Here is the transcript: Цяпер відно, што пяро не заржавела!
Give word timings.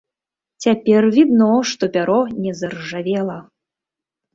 Цяпер 0.65 1.01
відно, 1.17 1.51
што 1.75 1.93
пяро 1.99 2.19
не 2.49 2.59
заржавела! 2.65 3.41